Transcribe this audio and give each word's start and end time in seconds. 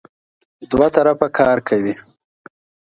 دوه 0.69 0.87
طرفه 0.95 1.27
کار 1.37 1.57
کوي. 1.67 1.93